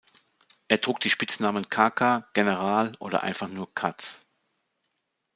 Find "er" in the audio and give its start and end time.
0.67-0.81